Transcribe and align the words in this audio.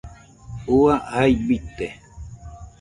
Ua, 0.77 0.95
jai 1.13 1.29
bite 1.47 1.87